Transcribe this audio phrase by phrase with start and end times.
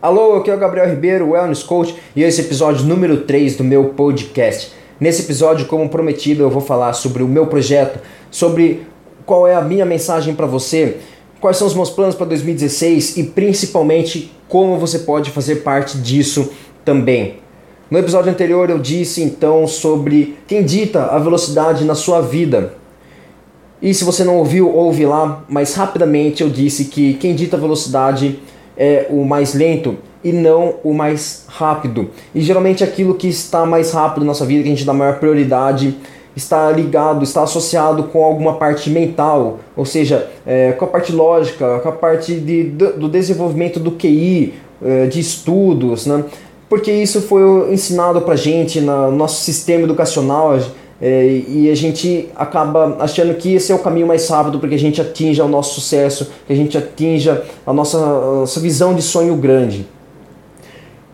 [0.00, 3.56] Alô, aqui é o Gabriel Ribeiro, Wellness Coach, e esse é o episódio número 3
[3.56, 4.70] do meu podcast.
[5.00, 7.98] Nesse episódio, como prometido, eu vou falar sobre o meu projeto,
[8.30, 8.82] sobre
[9.24, 10.98] qual é a minha mensagem para você,
[11.40, 16.52] quais são os meus planos para 2016 e principalmente como você pode fazer parte disso
[16.84, 17.38] também.
[17.90, 22.74] No episódio anterior eu disse então sobre quem dita a velocidade na sua vida.
[23.80, 27.60] E se você não ouviu, ouve lá, mas rapidamente eu disse que quem dita a
[27.60, 28.40] velocidade
[28.76, 32.10] é o mais lento e não o mais rápido.
[32.34, 35.18] E geralmente aquilo que está mais rápido na nossa vida, que a gente dá maior
[35.18, 35.96] prioridade,
[36.34, 41.78] está ligado, está associado com alguma parte mental, ou seja, é, com a parte lógica,
[41.78, 46.24] com a parte de, do desenvolvimento do QI, é, de estudos, né?
[46.68, 50.58] porque isso foi ensinado para gente no nosso sistema educacional
[51.00, 54.74] é, e a gente acaba achando que esse é o caminho mais rápido para que
[54.74, 58.00] a gente atinja o nosso sucesso, que a gente atinja a nossa, a
[58.40, 59.86] nossa visão de sonho grande.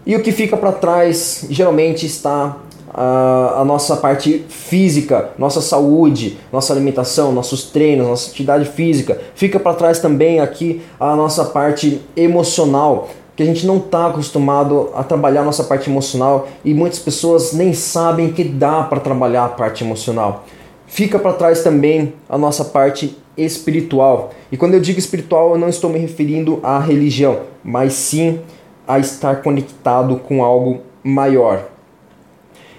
[0.06, 2.56] E o que fica para trás geralmente está
[2.92, 9.20] a, a, nossa parte física, nossa saúde, nossa alimentação, nossos treinos, nossa atividade física.
[9.34, 14.90] Fica para trás também aqui a nossa parte emocional, que a gente não está acostumado
[14.94, 19.44] a trabalhar a nossa parte emocional e muitas pessoas nem sabem que dá para trabalhar
[19.44, 20.44] a parte emocional.
[20.86, 24.30] Fica para trás também a nossa parte espiritual.
[24.50, 28.40] E quando eu digo espiritual, eu não estou me referindo à religião, mas sim
[28.86, 31.68] a estar conectado com algo maior.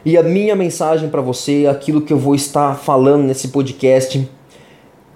[0.05, 4.29] E a minha mensagem para você, aquilo que eu vou estar falando nesse podcast,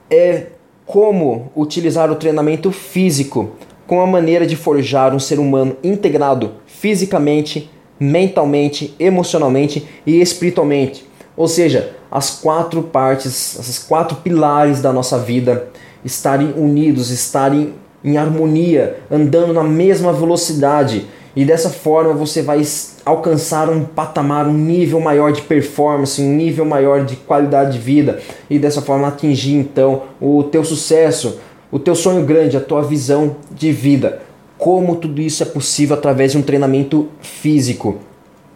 [0.10, 0.48] é
[0.86, 3.52] como utilizar o treinamento físico
[3.88, 11.08] com a maneira de forjar um ser humano integrado fisicamente, mentalmente, emocionalmente e espiritualmente.
[11.36, 15.70] Ou seja, as quatro partes, esses quatro pilares da nossa vida
[16.04, 21.08] estarem unidos, estarem em harmonia, andando na mesma velocidade.
[21.36, 22.64] E dessa forma você vai
[23.06, 28.20] alcançar um patamar, um nível maior de performance, um nível maior de qualidade de vida
[28.50, 31.40] e dessa forma atingir então o teu sucesso,
[31.72, 34.22] o teu sonho grande, a tua visão de vida.
[34.58, 37.98] Como tudo isso é possível através de um treinamento físico.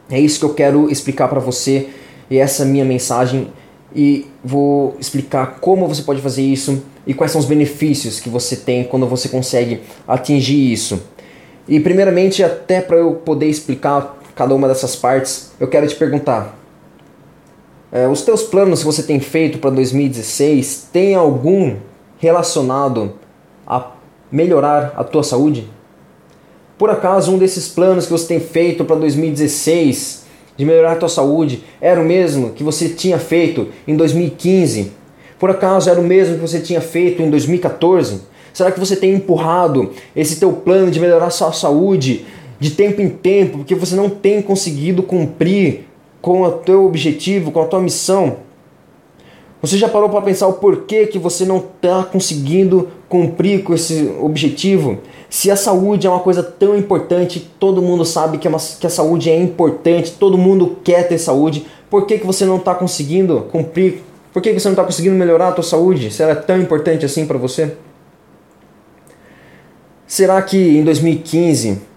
[0.10, 1.90] É isso que eu quero explicar para você
[2.30, 3.48] e essa é a minha mensagem
[3.96, 8.56] e vou explicar como você pode fazer isso e quais são os benefícios que você
[8.56, 11.02] tem quando você consegue atingir isso.
[11.68, 16.58] E primeiramente, até para eu poder explicar cada uma dessas partes, eu quero te perguntar:
[17.92, 21.76] é, os teus planos que você tem feito para 2016 tem algum
[22.22, 23.16] relacionado
[23.66, 23.88] a
[24.32, 25.68] melhorar a tua saúde?
[26.78, 31.10] Por acaso um desses planos que você tem feito para 2016 de melhorar a tua
[31.10, 34.92] saúde era o mesmo que você tinha feito em 2015?
[35.40, 38.22] Por acaso era o mesmo que você tinha feito em 2014?
[38.54, 42.26] Será que você tem empurrado esse teu plano de melhorar a sua saúde
[42.60, 45.88] de tempo em tempo porque você não tem conseguido cumprir
[46.22, 48.51] com o teu objetivo, com a tua missão?
[49.62, 54.12] Você já parou para pensar o porquê que você não está conseguindo cumprir com esse
[54.20, 54.98] objetivo?
[55.30, 58.88] Se a saúde é uma coisa tão importante, todo mundo sabe que, é uma, que
[58.88, 62.74] a saúde é importante, todo mundo quer ter saúde, por que, que você não está
[62.74, 64.02] conseguindo cumprir?
[64.34, 66.10] Por que, que você não está conseguindo melhorar a tua saúde?
[66.10, 67.76] Se ela é tão importante assim para você?
[70.08, 71.91] Será que em 2015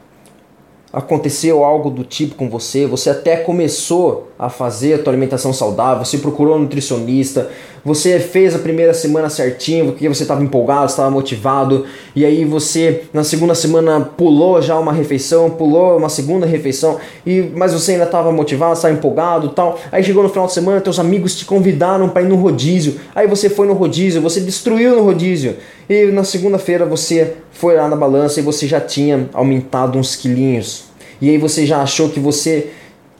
[0.94, 6.04] aconteceu algo do tipo com você, você até começou a fazer a tua alimentação saudável,
[6.04, 7.50] você procurou um nutricionista,
[7.84, 11.84] você fez a primeira semana certinho, porque você estava empolgado, estava motivado,
[12.16, 17.42] e aí você na segunda semana pulou já uma refeição, pulou uma segunda refeição, e
[17.54, 19.78] mas você ainda estava motivado, estava empolgado, tal.
[19.92, 22.98] Aí chegou no final de semana, teus amigos te convidaram para ir no rodízio.
[23.14, 25.56] Aí você foi no rodízio, você destruiu no rodízio.
[25.88, 30.84] E na segunda-feira você foi lá na balança e você já tinha aumentado uns quilinhos.
[31.20, 32.70] E aí você já achou que você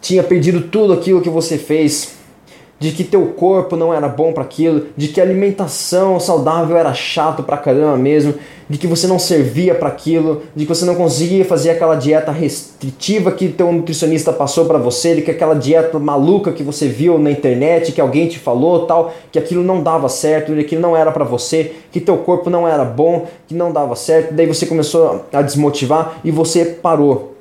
[0.01, 2.13] tinha perdido tudo aquilo que você fez,
[2.79, 6.93] de que teu corpo não era bom para aquilo, de que a alimentação saudável era
[6.93, 8.35] chato pra caramba mesmo,
[8.69, 12.33] de que você não servia para aquilo, de que você não conseguia fazer aquela dieta
[12.33, 17.19] restritiva que teu nutricionista passou para você, de que aquela dieta maluca que você viu
[17.19, 20.97] na internet, que alguém te falou, tal, que aquilo não dava certo, que aquilo não
[20.97, 24.67] era para você, que teu corpo não era bom, que não dava certo, daí você
[24.67, 27.35] começou a desmotivar e você parou.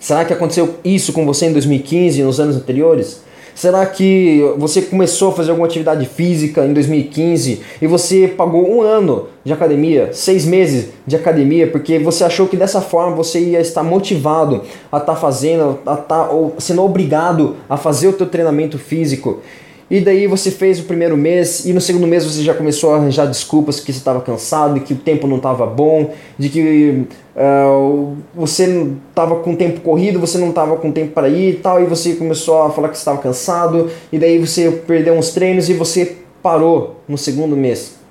[0.00, 3.22] Será que aconteceu isso com você em 2015 e nos anos anteriores?
[3.54, 8.82] Será que você começou a fazer alguma atividade física em 2015 e você pagou um
[8.82, 13.60] ano de academia, seis meses de academia, porque você achou que dessa forma você ia
[13.60, 18.26] estar motivado a estar tá fazendo, a estar tá, sendo obrigado a fazer o teu
[18.26, 19.40] treinamento físico?
[19.90, 22.96] E daí você fez o primeiro mês e no segundo mês você já começou a
[22.96, 27.04] arranjar desculpas que você estava cansado, que o tempo não estava bom, de que
[27.36, 31.82] uh, você estava com tempo corrido, você não estava com tempo para ir e tal,
[31.82, 35.74] e você começou a falar que estava cansado, e daí você perdeu uns treinos e
[35.74, 38.03] você parou no segundo mês.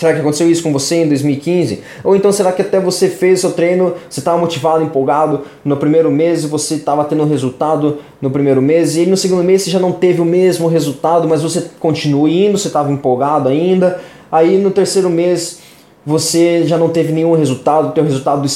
[0.00, 1.82] Será que aconteceu isso com você em 2015?
[2.02, 6.10] Ou então será que até você fez seu treino, você estava motivado, empolgado no primeiro
[6.10, 9.92] mês, você estava tendo resultado no primeiro mês e no segundo mês você já não
[9.92, 14.00] teve o mesmo resultado, mas você continua indo, você estava empolgado ainda.
[14.32, 15.58] Aí no terceiro mês
[16.06, 18.48] você já não teve nenhum resultado, teu resultado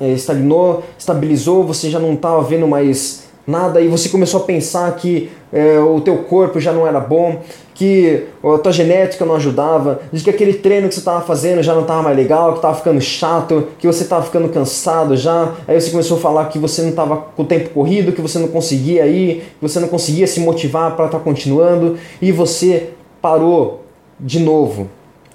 [0.00, 4.92] eh, estagnou, estabilizou, você já não estava vendo mais nada e você começou a pensar
[4.96, 7.42] que é, o teu corpo já não era bom,
[7.74, 11.74] que a tua genética não ajudava, de que aquele treino que você estava fazendo já
[11.74, 15.54] não estava mais legal, que estava ficando chato, que você estava ficando cansado já.
[15.66, 18.38] Aí você começou a falar que você não estava com o tempo corrido, que você
[18.38, 22.90] não conseguia ir, que você não conseguia se motivar para estar tá continuando e você
[23.22, 23.84] parou
[24.18, 24.88] de novo.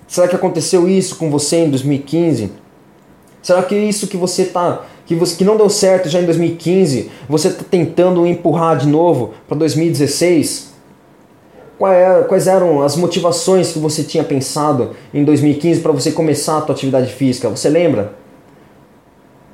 [0.05, 2.51] Será que aconteceu isso com você em 2015?
[3.41, 7.11] Será que isso que você está que, você, que não deu certo já em 2015,
[7.27, 10.73] você está tentando empurrar de novo para 2016?
[11.81, 16.61] É, quais eram as motivações que você tinha pensado em 2015 para você começar a
[16.61, 17.49] sua atividade física?
[17.49, 18.13] Você lembra?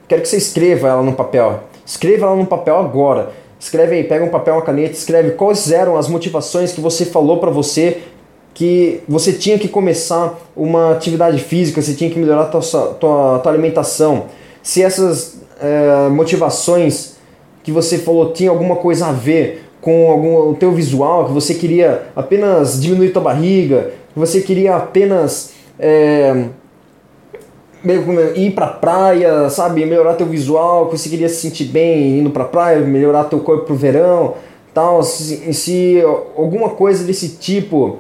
[0.08, 1.64] Quero que você escreva ela no papel.
[1.86, 3.32] Escreva ela no papel agora.
[3.60, 7.38] Escreve aí, pega um papel, uma caneta, escreve quais eram as motivações que você falou
[7.38, 8.04] para você
[8.54, 12.62] que você tinha que começar uma atividade física, você tinha que melhorar a tua,
[13.00, 14.26] tua, tua alimentação.
[14.62, 17.16] Se essas é, motivações
[17.64, 21.54] que você falou tinha alguma coisa a ver com algum, o teu visual, que você
[21.54, 26.46] queria apenas diminuir tua barriga, que você queria apenas é,
[28.36, 32.44] ir pra praia, sabe, melhorar teu visual, que você queria se sentir bem indo pra
[32.44, 34.36] praia, melhorar teu corpo pro verão,
[34.74, 36.02] tal, se, se
[36.36, 38.00] alguma coisa desse tipo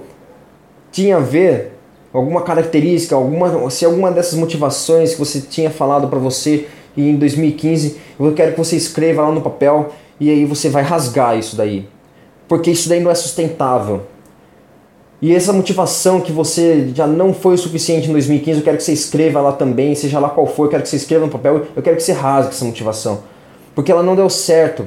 [0.91, 1.78] tinha a ver,
[2.13, 6.67] alguma característica, alguma, se alguma dessas motivações que você tinha falado para você
[6.97, 9.89] em 2015, eu quero que você escreva lá no papel
[10.19, 11.88] e aí você vai rasgar isso daí.
[12.47, 14.01] Porque isso daí não é sustentável.
[15.21, 18.83] E essa motivação que você já não foi o suficiente em 2015, eu quero que
[18.83, 21.67] você escreva lá também, seja lá qual for, eu quero que você escreva no papel,
[21.75, 23.19] eu quero que você rasgue essa motivação.
[23.75, 24.85] Porque ela não deu certo.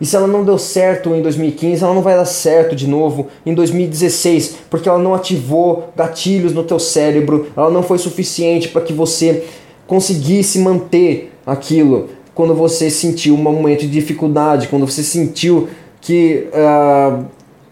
[0.00, 3.28] E se ela não deu certo em 2015, ela não vai dar certo de novo
[3.44, 8.82] em 2016, porque ela não ativou gatilhos no teu cérebro, ela não foi suficiente para
[8.82, 9.44] que você
[9.86, 12.10] conseguisse manter aquilo.
[12.34, 15.68] Quando você sentiu um momento de dificuldade, quando você sentiu
[16.00, 17.24] que uh,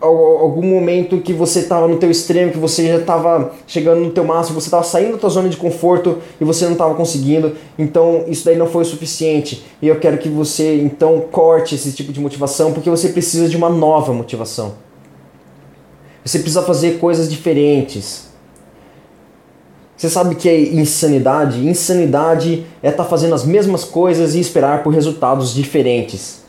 [0.04, 4.24] algum momento que você estava no teu extremo, que você já estava chegando no teu
[4.24, 8.24] máximo, você estava saindo da tua zona de conforto e você não estava conseguindo, então
[8.28, 9.64] isso daí não foi o suficiente.
[9.80, 13.56] E eu quero que você então corte esse tipo de motivação, porque você precisa de
[13.56, 14.74] uma nova motivação.
[16.24, 18.28] Você precisa fazer coisas diferentes.
[19.96, 21.66] Você sabe que é insanidade?
[21.66, 26.42] Insanidade é estar tá fazendo as mesmas coisas e esperar por resultados diferentes.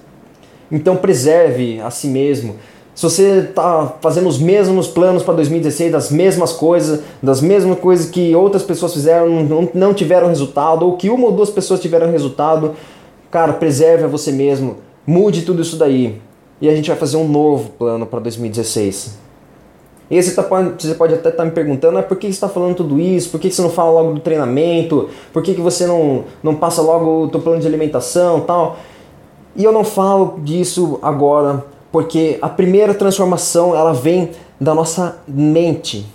[0.71, 2.55] Então preserve a si mesmo.
[2.95, 8.09] Se você está fazendo os mesmos planos para 2016, das mesmas coisas, das mesmas coisas
[8.09, 12.09] que outras pessoas fizeram, não, não tiveram resultado, ou que uma ou duas pessoas tiveram
[12.09, 12.73] resultado,
[13.29, 14.77] cara, preserve a você mesmo.
[15.05, 16.21] Mude tudo isso daí.
[16.61, 19.25] E a gente vai fazer um novo plano para 2016.
[20.09, 22.47] E você, tá, você pode até estar tá me perguntando, ah, por que você está
[22.47, 23.29] falando tudo isso?
[23.29, 25.09] Por que você não fala logo do treinamento?
[25.33, 28.77] Por que, que você não, não passa logo o teu plano de alimentação tal?
[29.53, 36.05] E eu não falo disso agora, porque a primeira transformação ela vem da nossa mente.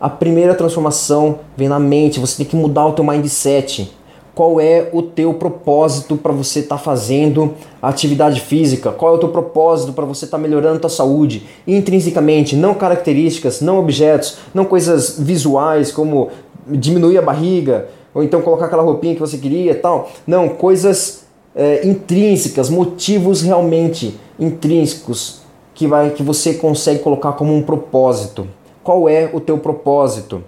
[0.00, 3.92] A primeira transformação vem na mente, você tem que mudar o teu mindset.
[4.34, 9.20] Qual é o teu propósito para você estar tá fazendo atividade física, qual é o
[9.20, 14.38] teu propósito para você estar tá melhorando a tua saúde, intrinsecamente, não características, não objetos,
[14.52, 16.28] não coisas visuais como
[16.66, 21.27] diminuir a barriga, ou então colocar aquela roupinha que você queria tal, não, coisas
[21.58, 25.42] é, intrínsecas, motivos realmente intrínsecos
[25.74, 28.46] que, vai, que você consegue colocar como um propósito.
[28.84, 30.42] Qual é o teu propósito?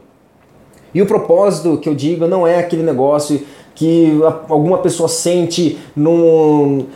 [0.94, 3.42] E o propósito que eu digo não é aquele negócio
[3.74, 6.86] que alguma pessoa sente num,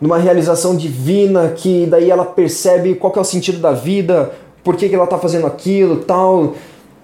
[0.00, 4.32] numa realização divina, que daí ela percebe qual é o sentido da vida,
[4.64, 6.54] por que, que ela está fazendo aquilo, tal.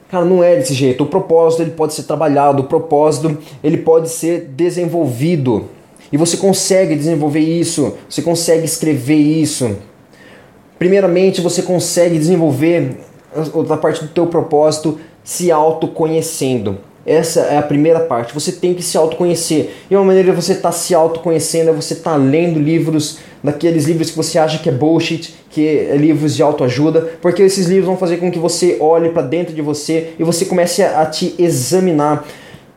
[0.09, 1.05] Cara, não é desse jeito.
[1.05, 5.76] O propósito ele pode ser trabalhado, o propósito ele pode ser desenvolvido.
[6.13, 9.77] E você consegue desenvolver isso, você consegue escrever isso.
[10.79, 12.99] Primeiramente, você consegue desenvolver
[13.71, 16.79] a parte do teu propósito se autoconhecendo.
[17.07, 18.35] Essa é a primeira parte.
[18.35, 19.71] Você tem que se autoconhecer.
[19.89, 23.19] E uma maneira de você estar tá se autoconhecendo é você estar tá lendo livros,
[23.43, 27.67] daqueles livros que você acha que é bullshit, que é livros de autoajuda, porque esses
[27.67, 31.07] livros vão fazer com que você olhe para dentro de você e você comece a
[31.07, 32.27] te examinar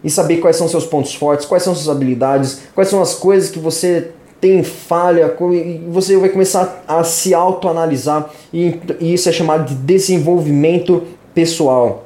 [0.04, 3.50] e saber quais são seus pontos fortes, quais são suas habilidades, quais são as coisas
[3.50, 9.68] que você tem falha, e você vai começar a se autoanalisar e isso é chamado
[9.68, 11.04] de desenvolvimento
[11.34, 12.06] pessoal.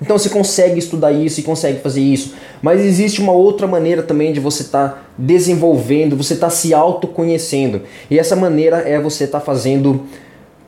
[0.00, 2.34] Então você consegue estudar isso e consegue fazer isso.
[2.60, 6.74] Mas existe uma outra maneira também de você estar tá desenvolvendo, você estar tá se
[6.74, 7.82] autoconhecendo.
[8.10, 10.02] E essa maneira é você estar tá fazendo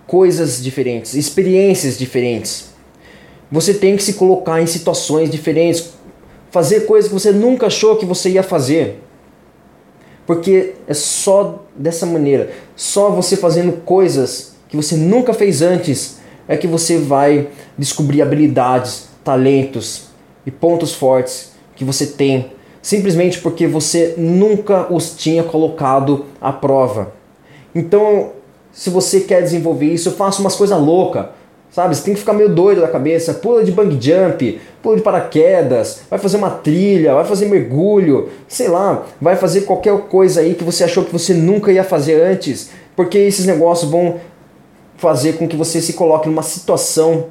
[0.07, 2.71] coisas diferentes, experiências diferentes.
[3.51, 5.91] Você tem que se colocar em situações diferentes,
[6.57, 9.03] fazer coisas que você nunca achou que você ia fazer.
[10.27, 16.17] Porque é só dessa maneira, só você fazendo coisas que você nunca fez antes,
[16.49, 20.05] é que você vai descobrir habilidades, talentos
[20.47, 27.13] e pontos fortes que você tem, simplesmente porque você nunca os tinha colocado à prova.
[27.75, 28.31] Então,
[28.73, 31.27] se você quer desenvolver isso, faça umas coisas loucas,
[31.77, 31.95] sabe?
[31.95, 36.01] Você tem que ficar meio doido da cabeça, pula de bang jump, pula de paraquedas,
[36.09, 40.65] vai fazer uma trilha, vai fazer mergulho, sei lá, vai fazer qualquer coisa aí que
[40.65, 44.19] você achou que você nunca ia fazer antes, porque esses negócios vão
[44.97, 47.27] fazer com que você se coloque numa situação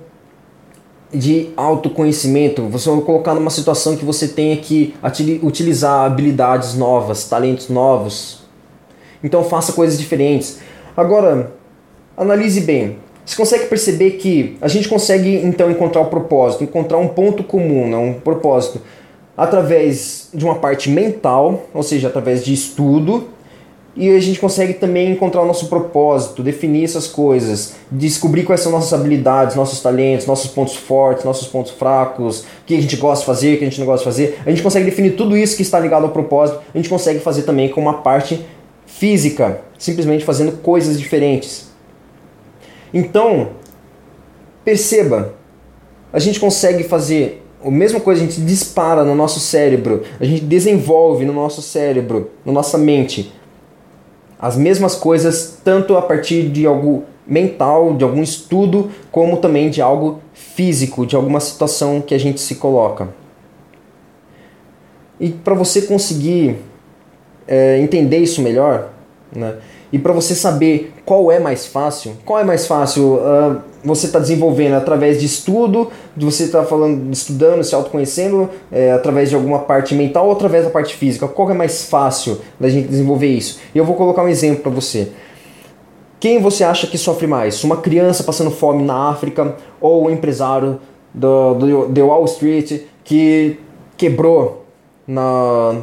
[1.12, 4.94] de autoconhecimento, você vai colocar numa situação que você tenha que
[5.42, 8.44] utilizar habilidades novas, talentos novos.
[9.24, 10.60] Então faça coisas diferentes.
[10.96, 11.52] Agora,
[12.16, 13.04] analise bem.
[13.26, 17.96] Você consegue perceber que a gente consegue então encontrar o propósito, encontrar um ponto comum,
[18.00, 18.80] um propósito,
[19.36, 23.30] através de uma parte mental, ou seja, através de estudo,
[23.96, 28.72] e a gente consegue também encontrar o nosso propósito, definir essas coisas, descobrir quais são
[28.72, 33.22] nossas habilidades, nossos talentos, nossos pontos fortes, nossos pontos fracos, o que a gente gosta
[33.22, 34.40] de fazer, o que a gente não gosta de fazer.
[34.46, 37.44] A gente consegue definir tudo isso que está ligado ao propósito, a gente consegue fazer
[37.44, 38.46] também com uma parte
[38.86, 41.75] física, simplesmente fazendo coisas diferentes.
[42.96, 43.50] Então,
[44.64, 45.34] perceba,
[46.14, 50.46] a gente consegue fazer a mesma coisa, a gente dispara no nosso cérebro, a gente
[50.46, 53.34] desenvolve no nosso cérebro, na nossa mente,
[54.40, 59.82] as mesmas coisas, tanto a partir de algo mental, de algum estudo, como também de
[59.82, 63.10] algo físico, de alguma situação que a gente se coloca.
[65.20, 66.58] E para você conseguir
[67.46, 68.94] é, entender isso melhor,
[69.36, 69.58] né,
[69.96, 74.20] e para você saber qual é mais fácil, qual é mais fácil uh, você está
[74.20, 79.36] desenvolvendo através de estudo, de você estar tá falando, estudando, se autoconhecendo, é, através de
[79.36, 81.30] alguma parte mental ou através da parte física?
[81.30, 83.62] Qual é mais fácil da gente desenvolver isso?
[83.74, 85.14] E eu vou colocar um exemplo para você.
[86.20, 87.64] Quem você acha que sofre mais?
[87.64, 90.78] Uma criança passando fome na África ou um empresário
[91.14, 93.58] do, do, do Wall Street que
[93.96, 94.66] quebrou
[95.08, 95.78] na,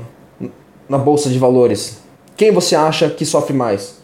[0.87, 2.03] na bolsa de valores?
[2.37, 4.02] Quem você acha que sofre mais?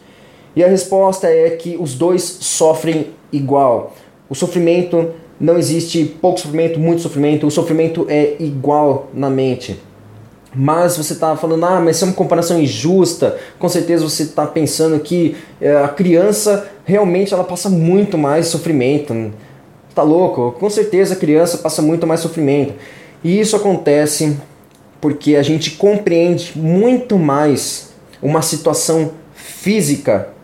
[0.59, 3.95] E a resposta é que os dois sofrem igual.
[4.29, 9.79] O sofrimento não existe pouco sofrimento, muito sofrimento, o sofrimento é igual na mente.
[10.53, 13.37] Mas você está falando, ah, mas isso é uma comparação injusta.
[13.57, 19.31] Com certeza você está pensando que é, a criança realmente ela passa muito mais sofrimento.
[19.95, 20.51] Tá louco?
[20.59, 22.73] Com certeza a criança passa muito mais sofrimento.
[23.23, 24.35] E isso acontece
[24.99, 30.37] porque a gente compreende muito mais uma situação física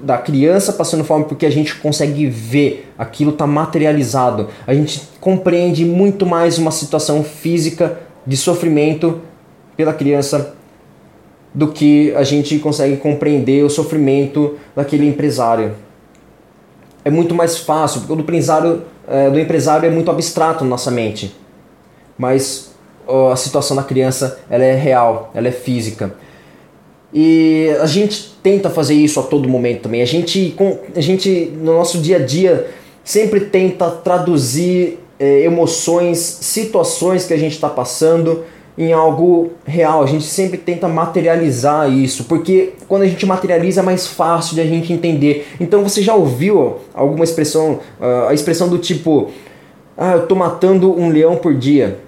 [0.00, 4.48] da criança passando fome porque a gente consegue ver, aquilo está materializado.
[4.66, 9.20] A gente compreende muito mais uma situação física de sofrimento
[9.76, 10.54] pela criança
[11.52, 15.74] do que a gente consegue compreender o sofrimento daquele empresário.
[17.04, 20.70] É muito mais fácil, porque o do empresário, é, do empresário é muito abstrato na
[20.70, 21.34] nossa mente.
[22.18, 22.74] Mas
[23.32, 26.14] a situação da criança ela é real, ela é física.
[27.14, 30.02] E a gente tenta fazer isso a todo momento também.
[30.02, 30.56] A gente,
[30.96, 32.66] a gente no nosso dia a dia,
[33.04, 38.42] sempre tenta traduzir é, emoções, situações que a gente está passando
[38.76, 40.02] em algo real.
[40.02, 44.60] A gente sempre tenta materializar isso, porque quando a gente materializa é mais fácil de
[44.60, 45.46] a gente entender.
[45.60, 49.30] Então você já ouviu alguma expressão, uh, a expressão do tipo,
[49.96, 51.98] ah, eu tô matando um leão por dia.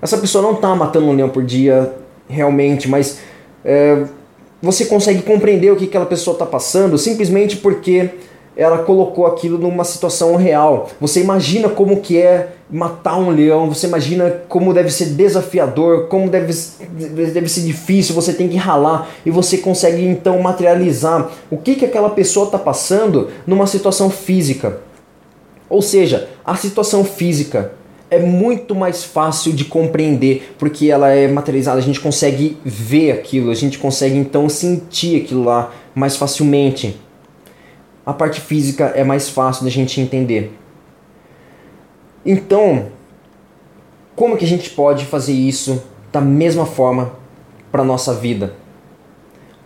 [0.00, 1.92] Essa pessoa não tá matando um leão por dia
[2.28, 3.18] realmente, mas
[3.64, 4.04] é,
[4.62, 8.10] você consegue compreender o que aquela pessoa está passando simplesmente porque
[8.56, 10.88] ela colocou aquilo numa situação real.
[11.00, 16.30] Você imagina como que é matar um leão, você imagina como deve ser desafiador, como
[16.30, 16.52] deve,
[16.88, 21.84] deve ser difícil, você tem que ralar e você consegue então materializar o que, que
[21.84, 24.78] aquela pessoa está passando numa situação física.
[25.68, 27.72] Ou seja, a situação física
[28.14, 33.50] é muito mais fácil de compreender, porque ela é materializada, a gente consegue ver aquilo,
[33.50, 36.96] a gente consegue então sentir aquilo lá mais facilmente.
[38.06, 40.52] A parte física é mais fácil da gente entender.
[42.24, 42.86] Então,
[44.14, 47.12] como que a gente pode fazer isso da mesma forma
[47.72, 48.54] para nossa vida?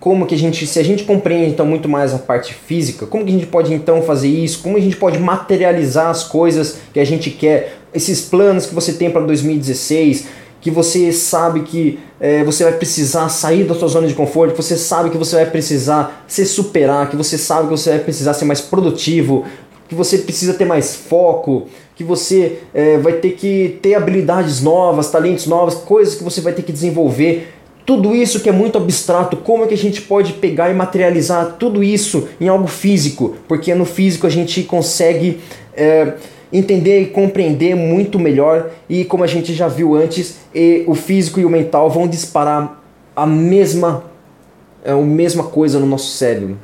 [0.01, 3.25] Como que a gente, se a gente compreende então muito mais a parte física, como
[3.25, 4.63] que a gente pode então fazer isso?
[4.63, 7.78] Como a gente pode materializar as coisas que a gente quer?
[7.95, 10.27] Esses planos que você tem para 2016,
[10.61, 14.63] que você sabe que é, você vai precisar sair da sua zona de conforto, que
[14.63, 18.35] você sabe que você vai precisar se superar, que você sabe que você vai precisar
[18.35, 19.45] ser mais produtivo,
[19.89, 25.11] que você precisa ter mais foco, que você é, vai ter que ter habilidades novas,
[25.11, 27.55] talentos novos, coisas que você vai ter que desenvolver
[27.89, 31.57] tudo isso que é muito abstrato, como é que a gente pode pegar e materializar
[31.59, 33.37] tudo isso em algo físico?
[33.49, 35.41] Porque no físico a gente consegue
[35.75, 36.13] é,
[36.53, 40.39] entender e compreender muito melhor e como a gente já viu antes,
[40.87, 42.83] o físico e o mental vão disparar
[43.15, 44.05] a mesma,
[44.85, 46.57] é, a mesma coisa no nosso cérebro.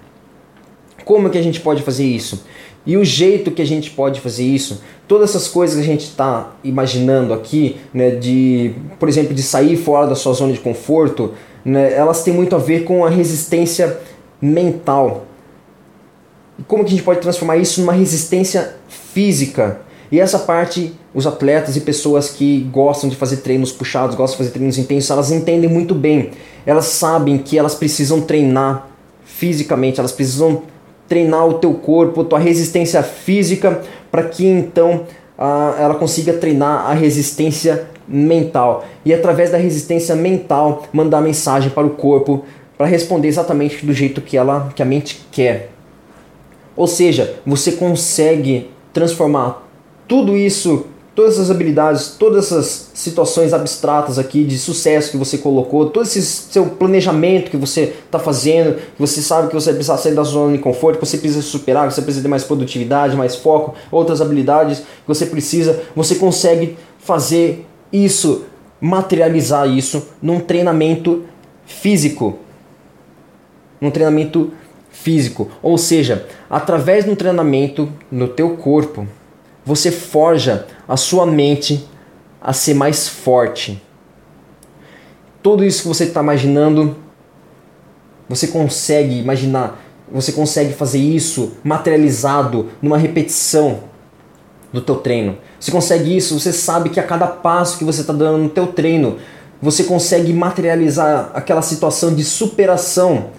[1.05, 2.45] Como que a gente pode fazer isso?
[2.87, 6.05] E o jeito que a gente pode fazer isso, todas essas coisas que a gente
[6.05, 11.33] está imaginando aqui, né, de, por exemplo, de sair fora da sua zona de conforto,
[11.65, 13.99] né, elas têm muito a ver com a resistência
[14.41, 15.27] mental.
[16.69, 18.77] Como que a gente pode transformar isso numa resistência
[19.15, 19.81] física?
[20.11, 24.45] E essa parte, os atletas e pessoas que gostam de fazer treinos puxados, gostam de
[24.45, 26.33] fazer treinos intensos, elas entendem muito bem.
[26.67, 28.89] Elas sabem que elas precisam treinar
[29.25, 30.63] fisicamente, elas precisam
[31.09, 35.05] treinar o teu corpo, tua resistência física, para que então
[35.39, 38.85] uh, ela consiga treinar a resistência mental.
[39.05, 42.45] E através da resistência mental, mandar mensagem para o corpo
[42.77, 45.71] para responder exatamente do jeito que ela que a mente quer.
[46.77, 49.69] Ou seja, você consegue transformar
[50.09, 55.91] tudo isso todas essas habilidades, todas essas situações abstratas aqui de sucesso que você colocou,
[55.91, 60.15] todo esse seu planejamento que você está fazendo, que você sabe que você precisa sair
[60.15, 63.37] da zona de conforto, que você precisa superar, que você precisa ter mais produtividade, mais
[63.37, 68.45] foco, outras habilidades que você precisa, você consegue fazer isso,
[68.81, 71.23] materializar isso num treinamento
[71.65, 72.39] físico.
[73.81, 74.53] Num treinamento
[74.95, 79.07] físico, ou seja, através um treinamento no teu corpo,
[79.65, 81.87] você forja a sua mente
[82.41, 83.83] a ser mais forte.
[85.43, 86.97] Tudo isso que você está imaginando,
[88.29, 93.81] você consegue imaginar, você consegue fazer isso materializado numa repetição
[94.73, 95.39] do teu treino.
[95.59, 98.69] Você consegue isso, você sabe que a cada passo que você está dando no teu
[98.69, 99.19] treino,
[99.61, 103.31] você consegue materializar aquela situação de superação.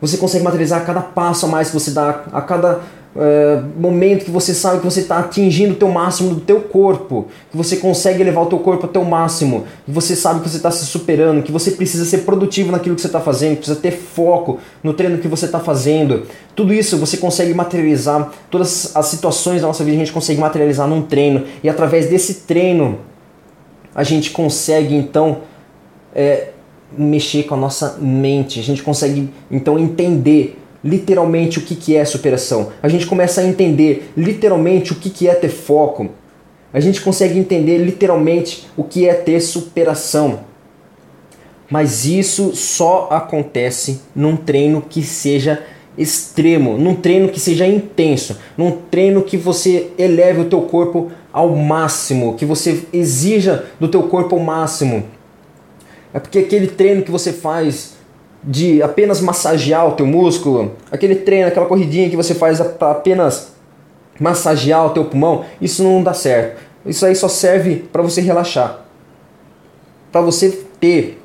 [0.00, 2.80] Você consegue materializar a cada passo a mais que você dá, a cada
[3.16, 7.26] é, momento que você sabe que você está atingindo o teu máximo do teu corpo,
[7.50, 10.58] que você consegue levar o teu corpo ao teu máximo, que você sabe que você
[10.58, 13.90] está se superando, que você precisa ser produtivo naquilo que você está fazendo, precisa ter
[13.90, 16.26] foco no treino que você está fazendo.
[16.54, 20.86] Tudo isso você consegue materializar, todas as situações da nossa vida a gente consegue materializar
[20.86, 23.00] num treino e através desse treino
[23.94, 25.38] a gente consegue então
[26.14, 26.50] é,
[26.96, 32.04] mexer com a nossa mente, a gente consegue então entender literalmente o que, que é
[32.04, 32.70] superação.
[32.82, 36.10] A gente começa a entender literalmente o que, que é ter foco.
[36.72, 40.40] A gente consegue entender literalmente o que é ter superação.
[41.70, 45.62] Mas isso só acontece num treino que seja
[45.96, 51.54] extremo, num treino que seja intenso, num treino que você eleve o teu corpo ao
[51.56, 55.04] máximo, que você exija do teu corpo ao máximo.
[56.12, 57.94] É porque aquele treino que você faz
[58.42, 63.52] de apenas massagear o teu músculo, aquele treino, aquela corridinha que você faz para apenas
[64.18, 66.60] massagear o teu pulmão, isso não dá certo.
[66.86, 68.84] Isso aí só serve para você relaxar.
[70.10, 71.20] Para você ter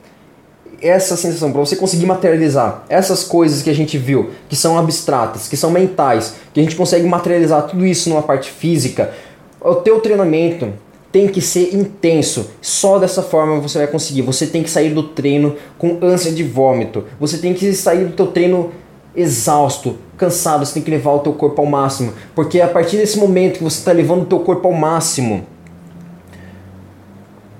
[0.82, 5.48] essa sensação, para você conseguir materializar essas coisas que a gente viu, que são abstratas,
[5.48, 9.13] que são mentais, que a gente consegue materializar tudo isso numa parte física.
[9.62, 10.74] O teu treinamento,
[11.13, 12.49] tem que ser intenso.
[12.60, 14.23] Só dessa forma você vai conseguir.
[14.23, 17.06] Você tem que sair do treino com ânsia de vômito.
[17.19, 18.71] Você tem que sair do teu treino
[19.15, 20.65] exausto, cansado.
[20.65, 23.63] Você tem que levar o teu corpo ao máximo, porque a partir desse momento que
[23.63, 25.45] você está levando o teu corpo ao máximo,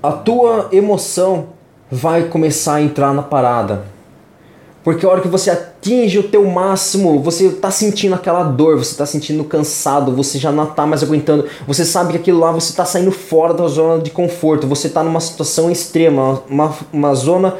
[0.02, 1.50] a tua emoção
[1.88, 3.93] vai começar a entrar na parada.
[4.84, 8.90] Porque a hora que você atinge o teu máximo, você está sentindo aquela dor, você
[8.90, 12.70] está sentindo cansado, você já não está mais aguentando, você sabe que aquilo lá você
[12.70, 17.56] está saindo fora da zona de conforto, você está numa situação extrema, uma, uma zona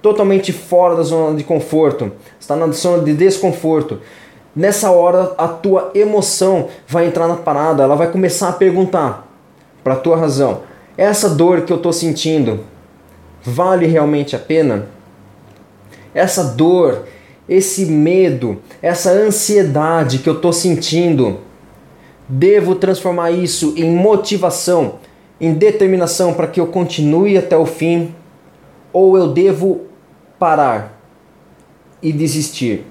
[0.00, 3.98] totalmente fora da zona de conforto, está na zona de desconforto.
[4.56, 9.30] Nessa hora a tua emoção vai entrar na parada, ela vai começar a perguntar
[9.84, 10.60] para tua razão:
[10.96, 12.60] essa dor que eu estou sentindo
[13.42, 14.88] vale realmente a pena?
[16.14, 17.06] Essa dor,
[17.48, 21.40] esse medo, essa ansiedade que eu estou sentindo,
[22.28, 24.96] devo transformar isso em motivação,
[25.40, 28.14] em determinação para que eu continue até o fim?
[28.92, 29.82] Ou eu devo
[30.38, 31.00] parar
[32.02, 32.86] e desistir?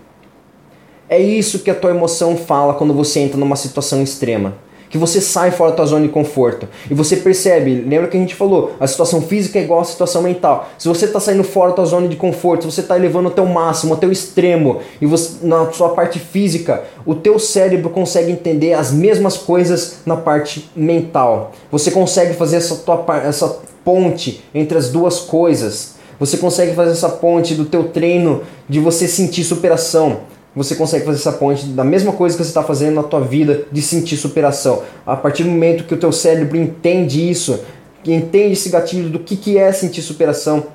[1.08, 4.56] É isso que a tua emoção fala quando você entra numa situação extrema
[4.92, 6.68] que você sai fora da tua zona de conforto.
[6.90, 10.22] E você percebe, lembra que a gente falou, a situação física é igual à situação
[10.22, 10.70] mental.
[10.78, 13.48] Se você está saindo fora da tua zona de conforto, você está elevando até o
[13.48, 18.74] máximo, até o extremo, e você, na sua parte física, o teu cérebro consegue entender
[18.74, 21.54] as mesmas coisas na parte mental.
[21.72, 25.96] Você consegue fazer essa, tua, essa ponte entre as duas coisas.
[26.20, 30.20] Você consegue fazer essa ponte do teu treino de você sentir superação
[30.56, 33.66] você consegue fazer essa ponte da mesma coisa que você está fazendo na tua vida
[33.72, 34.84] de sentir superação.
[35.06, 37.64] A partir do momento que o teu cérebro entende isso,
[38.04, 40.66] que entende esse gatilho do que, que é sentir superação,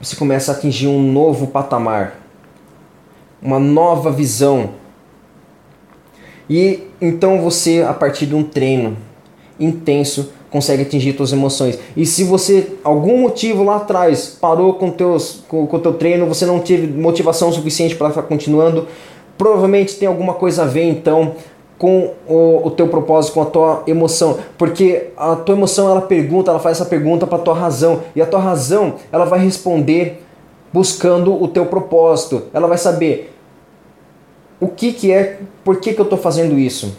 [0.00, 2.20] você começa a atingir um novo patamar,
[3.40, 4.70] uma nova visão.
[6.48, 8.96] E então você, a partir de um treino
[9.58, 11.78] intenso, consegue atingir suas emoções.
[11.96, 16.26] E se você, algum motivo lá atrás, parou com, teus, com, com o teu treino,
[16.26, 18.86] você não teve motivação suficiente para estar continuando,
[19.36, 21.34] provavelmente tem alguma coisa a ver então
[21.78, 26.50] com o, o teu propósito, com a tua emoção, porque a tua emoção ela pergunta,
[26.50, 30.24] ela faz essa pergunta para a tua razão e a tua razão ela vai responder
[30.72, 32.42] buscando o teu propósito.
[32.52, 33.32] Ela vai saber
[34.60, 36.96] o que que é, por que que eu estou fazendo isso.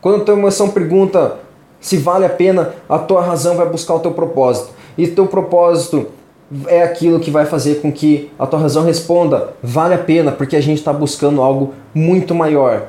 [0.00, 1.38] Quando a tua emoção pergunta
[1.84, 4.70] se vale a pena, a tua razão vai buscar o teu propósito.
[4.96, 6.06] E teu propósito
[6.66, 10.56] é aquilo que vai fazer com que a tua razão responda: vale a pena, porque
[10.56, 12.86] a gente está buscando algo muito maior.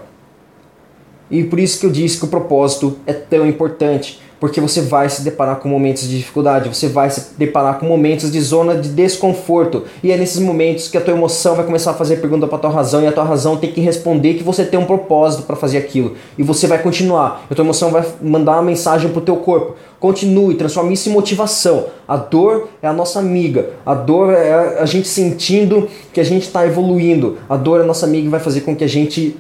[1.30, 5.10] E por isso que eu disse que o propósito é tão importante porque você vai
[5.10, 8.90] se deparar com momentos de dificuldade, você vai se deparar com momentos de zona de
[8.90, 9.86] desconforto.
[10.04, 12.70] E é nesses momentos que a tua emoção vai começar a fazer pergunta para tua
[12.70, 15.80] razão e a tua razão tem que responder que você tem um propósito para fazer
[15.80, 16.14] aquilo.
[16.38, 17.44] E você vai continuar.
[17.50, 19.78] A tua emoção vai mandar uma mensagem pro teu corpo.
[20.00, 21.86] Continue, transforme isso em motivação.
[22.08, 23.72] A dor é a nossa amiga.
[23.84, 27.40] A dor é a gente sentindo que a gente está evoluindo.
[27.50, 29.36] A dor é a nossa amiga e vai fazer com que a gente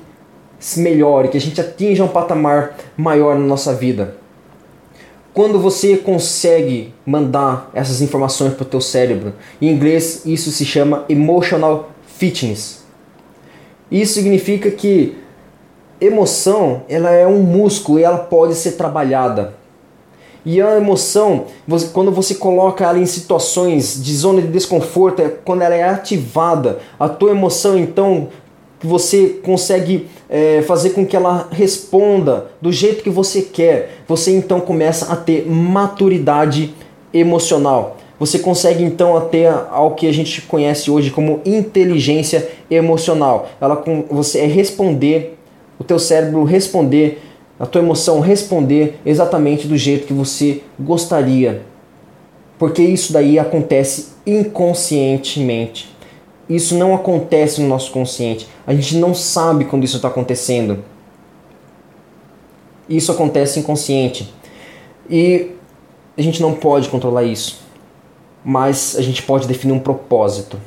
[0.57, 4.24] se melhore, que a gente atinja um patamar maior na nossa vida.
[5.35, 11.03] Quando você consegue mandar essas informações para o teu cérebro, em inglês isso se chama
[11.09, 12.85] emotional fitness.
[13.91, 15.17] Isso significa que
[15.99, 19.55] emoção ela é um músculo e ela pode ser trabalhada.
[20.45, 25.27] E a emoção, você, quando você coloca ela em situações de zona de desconforto, é
[25.27, 28.29] quando ela é ativada, a tua emoção então
[28.83, 34.59] você consegue é, fazer com que ela responda do jeito que você quer, você então
[34.59, 36.73] começa a ter maturidade
[37.13, 37.97] emocional.
[38.19, 43.49] Você consegue então ter ao que a gente conhece hoje como inteligência emocional.
[43.59, 45.37] Ela com você é responder,
[45.77, 47.21] o teu cérebro responder,
[47.59, 51.61] a tua emoção responder exatamente do jeito que você gostaria.
[52.57, 55.94] Porque isso daí acontece inconscientemente.
[56.49, 58.47] Isso não acontece no nosso consciente.
[58.67, 60.83] A gente não sabe quando isso está acontecendo.
[62.87, 64.31] Isso acontece inconsciente.
[65.09, 65.51] E
[66.17, 67.61] a gente não pode controlar isso.
[68.43, 70.59] Mas a gente pode definir um propósito.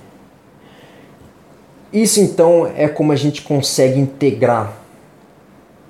[1.93, 4.73] Isso então é como a gente consegue integrar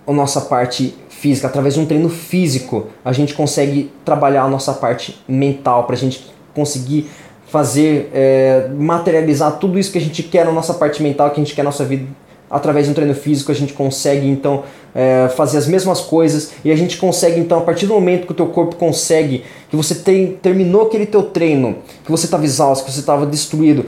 [0.06, 1.48] a nossa parte física.
[1.48, 5.98] Através de um treino físico, a gente consegue trabalhar a nossa parte mental para a
[5.98, 7.10] gente conseguir
[7.48, 11.44] fazer, é, materializar tudo isso que a gente quer na nossa parte mental, que a
[11.44, 12.06] gente quer na nossa vida.
[12.50, 16.72] Através de um treino físico a gente consegue então é, fazer as mesmas coisas e
[16.72, 19.96] a gente consegue então a partir do momento que o teu corpo consegue que você
[19.96, 23.84] tem, terminou aquele teu treino que você estava exausto que você estava destruído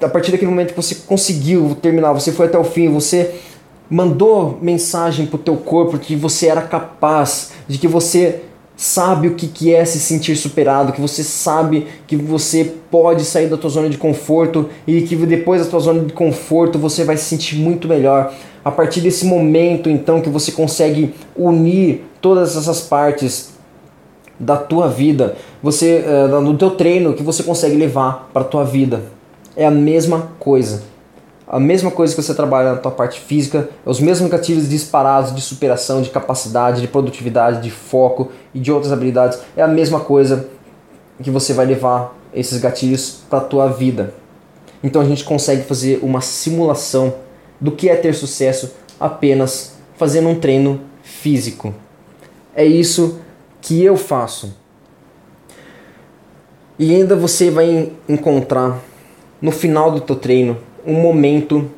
[0.00, 3.34] a partir daquele momento que você conseguiu terminar você foi até o fim você
[3.90, 8.44] mandou mensagem para o teu corpo de que você era capaz de que você
[8.80, 13.46] sabe o que, que é se sentir superado, que você sabe que você pode sair
[13.46, 17.18] da tua zona de conforto e que depois da tua zona de conforto você vai
[17.18, 18.32] se sentir muito melhor.
[18.64, 23.50] A partir desse momento, então, que você consegue unir todas essas partes
[24.38, 26.02] da tua vida, você
[26.42, 29.02] no teu treino que você consegue levar para tua vida.
[29.54, 30.89] É a mesma coisa
[31.52, 35.40] a mesma coisa que você trabalha na tua parte física, os mesmos gatilhos disparados de
[35.40, 40.48] superação, de capacidade, de produtividade, de foco e de outras habilidades, é a mesma coisa
[41.20, 44.14] que você vai levar esses gatilhos para a tua vida.
[44.80, 47.14] Então a gente consegue fazer uma simulação
[47.60, 51.74] do que é ter sucesso apenas fazendo um treino físico.
[52.54, 53.18] É isso
[53.60, 54.54] que eu faço
[56.78, 58.78] E ainda você vai encontrar
[59.42, 61.70] no final do teu treino um momento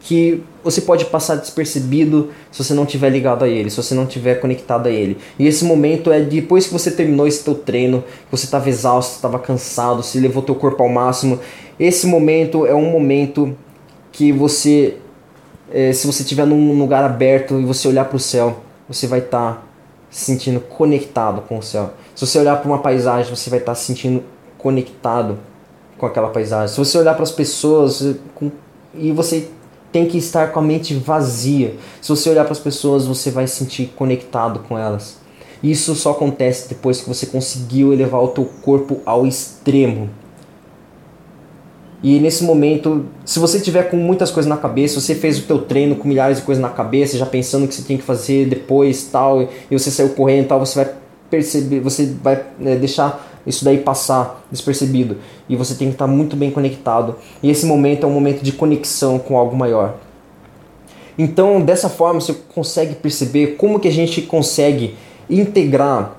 [0.00, 4.06] que você pode passar despercebido se você não tiver ligado a ele, se você não
[4.06, 5.18] tiver conectado a ele.
[5.38, 9.16] E esse momento é depois que você terminou esse teu treino, que você estava exausto,
[9.16, 11.40] estava cansado, se levou teu corpo ao máximo.
[11.78, 13.56] Esse momento é um momento
[14.12, 14.96] que você,
[15.72, 19.20] é, se você estiver num lugar aberto e você olhar para o céu, você vai
[19.20, 19.62] estar tá
[20.10, 21.92] se sentindo conectado com o céu.
[22.14, 24.22] Se você olhar para uma paisagem, você vai estar tá se sentindo
[24.56, 25.38] conectado
[25.98, 26.68] com aquela paisagem.
[26.68, 28.50] Se você olhar para as pessoas com,
[28.94, 29.48] e você
[29.92, 31.74] tem que estar com a mente vazia.
[32.00, 35.18] Se você olhar para as pessoas, você vai se sentir conectado com elas.
[35.62, 40.08] Isso só acontece depois que você conseguiu elevar o teu corpo ao extremo.
[42.00, 45.62] E nesse momento, se você tiver com muitas coisas na cabeça, você fez o teu
[45.62, 48.46] treino com milhares de coisas na cabeça, já pensando o que você tem que fazer
[48.46, 50.94] depois, tal, e você saiu correndo, tal, você vai
[51.28, 55.16] perceber, você vai né, deixar isso daí passar despercebido.
[55.48, 57.16] E você tem que estar muito bem conectado.
[57.42, 59.94] E esse momento é um momento de conexão com algo maior.
[61.18, 64.94] Então, dessa forma, você consegue perceber como que a gente consegue
[65.28, 66.16] integrar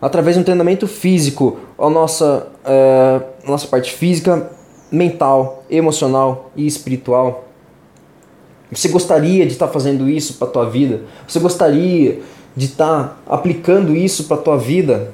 [0.00, 4.50] através de um treinamento físico a nossa, é, nossa parte física,
[4.90, 7.44] mental, emocional e espiritual.
[8.72, 11.02] Você gostaria de estar fazendo isso para a tua vida?
[11.26, 12.20] Você gostaria
[12.56, 15.12] de estar aplicando isso para a tua vida?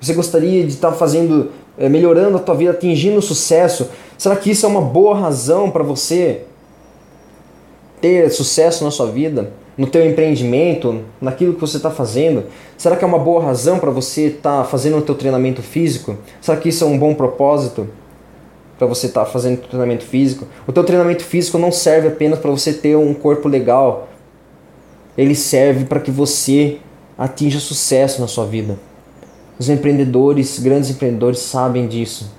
[0.00, 3.90] Você gostaria de estar fazendo, é, melhorando a tua vida, atingindo sucesso?
[4.16, 6.42] Será que isso é uma boa razão para você
[8.00, 12.44] ter sucesso na sua vida, no teu empreendimento, naquilo que você está fazendo?
[12.78, 16.16] Será que é uma boa razão para você estar fazendo o teu treinamento físico?
[16.40, 17.88] Será que isso é um bom propósito
[18.78, 20.46] para você estar fazendo treinamento físico?
[20.66, 24.08] O teu treinamento físico não serve apenas para você ter um corpo legal.
[25.16, 26.78] Ele serve para que você
[27.18, 28.78] atinja sucesso na sua vida.
[29.60, 32.32] Os empreendedores, grandes empreendedores sabem disso.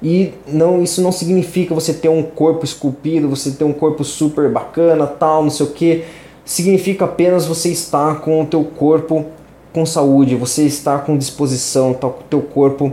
[0.00, 4.48] E não, isso não significa você ter um corpo esculpido, você ter um corpo super
[4.48, 6.04] bacana, tal, não sei o que.
[6.44, 9.26] Significa apenas você estar com o teu corpo
[9.72, 12.92] com saúde, você estar com disposição, tá com o teu corpo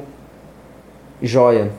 [1.21, 1.71] joia.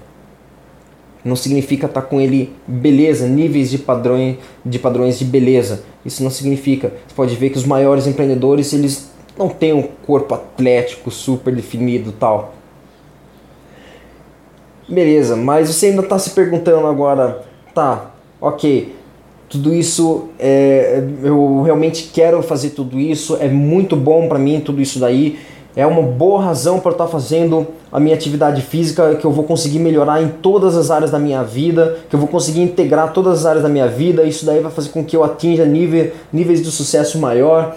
[1.25, 5.83] Não significa estar com ele beleza, níveis de padrões de padrões de beleza.
[6.07, 6.93] Isso não significa.
[7.09, 12.13] Você pode ver que os maiores empreendedores, eles não tem um corpo atlético super definido
[12.13, 12.55] tal.
[14.89, 17.43] Beleza, mas você ainda está se perguntando agora,
[17.75, 18.95] tá, ok,
[19.49, 24.83] tudo isso, é, eu realmente quero fazer tudo isso, é muito bom para mim tudo
[24.83, 25.39] isso daí,
[25.75, 29.45] é uma boa razão para estar tá fazendo a minha atividade física, que eu vou
[29.45, 33.41] conseguir melhorar em todas as áreas da minha vida, que eu vou conseguir integrar todas
[33.41, 36.63] as áreas da minha vida, isso daí vai fazer com que eu atinja nível, níveis
[36.63, 37.75] de sucesso maior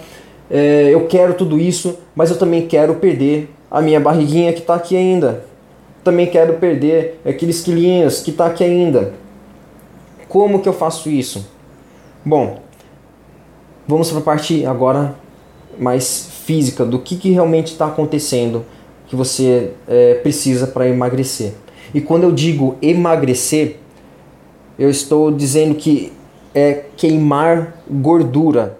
[0.50, 4.74] é, eu quero tudo isso, mas eu também quero perder a minha barriguinha que está
[4.74, 5.44] aqui ainda.
[6.02, 9.12] Também quero perder aqueles quilinhos que está aqui ainda.
[10.28, 11.46] Como que eu faço isso?
[12.24, 12.60] Bom,
[13.86, 15.14] vamos para a parte agora
[15.78, 18.64] mais física do que, que realmente está acontecendo
[19.06, 21.54] que você é, precisa para emagrecer.
[21.94, 23.76] E quando eu digo emagrecer,
[24.78, 26.12] eu estou dizendo que
[26.54, 28.78] é queimar gordura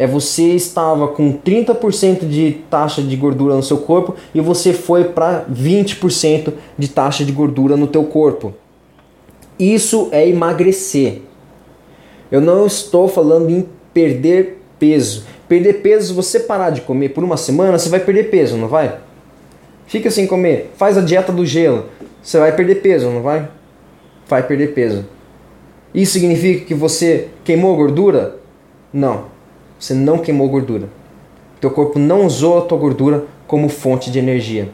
[0.00, 5.04] é você estava com 30% de taxa de gordura no seu corpo e você foi
[5.04, 8.54] para 20% de taxa de gordura no teu corpo.
[9.58, 11.20] Isso é emagrecer.
[12.32, 15.26] Eu não estou falando em perder peso.
[15.46, 19.00] Perder peso, você parar de comer por uma semana, você vai perder peso, não vai?
[19.86, 21.88] Fica sem comer, faz a dieta do gelo,
[22.22, 23.50] você vai perder peso, não vai?
[24.26, 25.04] Vai perder peso.
[25.92, 28.38] Isso significa que você queimou gordura?
[28.90, 29.29] Não.
[29.80, 30.90] Você não queimou gordura.
[31.58, 34.68] Teu corpo não usou a tua gordura como fonte de energia.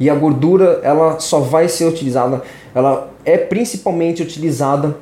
[0.00, 2.42] E a gordura, ela só vai ser utilizada,
[2.74, 4.96] ela é principalmente utilizada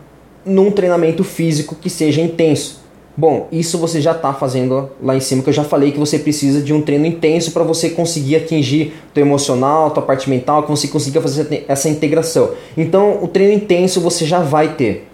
[0.44, 2.84] num treinamento físico que seja intenso.
[3.16, 6.18] Bom, isso você já está fazendo lá em cima, que eu já falei que você
[6.18, 10.70] precisa de um treino intenso para você conseguir atingir teu emocional, tua parte mental, que
[10.70, 12.50] você consiga fazer essa integração.
[12.76, 15.08] Então, o treino intenso você já vai ter.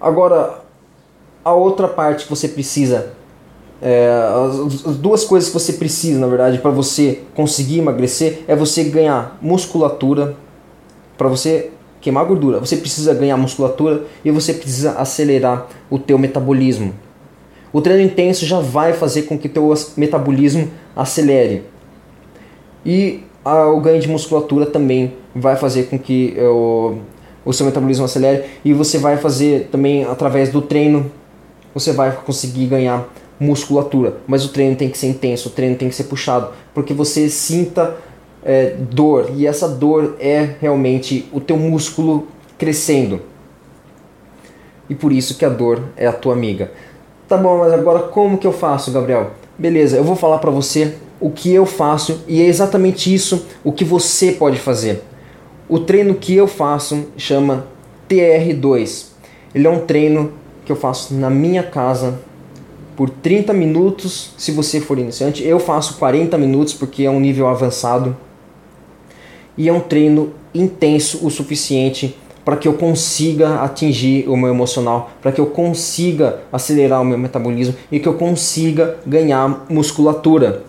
[0.00, 0.67] Agora,
[1.48, 3.12] a outra parte que você precisa,
[3.80, 8.54] é, as, as, duas coisas que você precisa, na verdade, para você conseguir emagrecer é
[8.54, 10.36] você ganhar musculatura,
[11.16, 12.58] para você queimar gordura.
[12.60, 16.92] Você precisa ganhar musculatura e você precisa acelerar o teu metabolismo.
[17.72, 21.64] O treino intenso já vai fazer com que teu metabolismo acelere.
[22.84, 26.98] E a, o ganho de musculatura também vai fazer com que o,
[27.44, 31.10] o seu metabolismo acelere e você vai fazer também através do treino
[31.78, 35.88] você vai conseguir ganhar musculatura, mas o treino tem que ser intenso, o treino tem
[35.88, 37.96] que ser puxado, porque você sinta
[38.42, 43.20] é, dor e essa dor é realmente o teu músculo crescendo.
[44.90, 46.72] E por isso que a dor é a tua amiga.
[47.28, 49.32] Tá bom, mas agora como que eu faço, Gabriel?
[49.56, 53.70] Beleza, eu vou falar para você o que eu faço e é exatamente isso o
[53.70, 55.02] que você pode fazer.
[55.68, 57.66] O treino que eu faço chama
[58.08, 59.08] TR2.
[59.54, 60.32] Ele é um treino
[60.68, 62.20] que eu faço na minha casa
[62.94, 65.42] por 30 minutos, se você for iniciante.
[65.42, 68.14] Eu faço 40 minutos porque é um nível avançado.
[69.56, 75.10] E é um treino intenso o suficiente para que eu consiga atingir o meu emocional,
[75.22, 80.64] para que eu consiga acelerar o meu metabolismo e que eu consiga ganhar musculatura.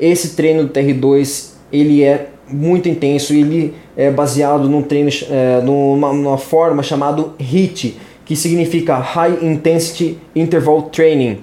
[0.00, 6.12] Esse treino do TR2 ele é muito intenso, ele é baseado num treino, é, numa,
[6.12, 7.98] numa forma chamada HIIT,
[8.32, 11.40] que significa High Intensity Interval Training.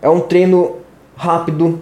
[0.00, 0.76] É um treino
[1.14, 1.80] rápido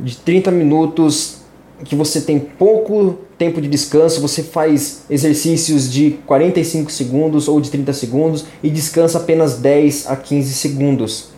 [0.00, 1.36] de 30 minutos
[1.84, 7.70] que você tem pouco tempo de descanso, você faz exercícios de 45 segundos ou de
[7.70, 11.28] 30 segundos e descansa apenas 10 a 15 segundos.